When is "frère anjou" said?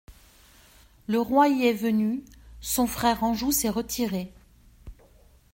2.87-3.51